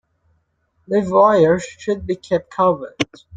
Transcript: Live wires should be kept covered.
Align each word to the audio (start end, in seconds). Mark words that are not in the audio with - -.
Live 0.87 1.11
wires 1.11 1.63
should 1.63 2.07
be 2.07 2.15
kept 2.15 2.49
covered. 2.49 2.95